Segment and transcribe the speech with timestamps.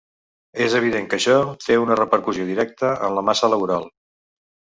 [0.67, 3.87] És evident que això té una repercussió directa en la massa laboral.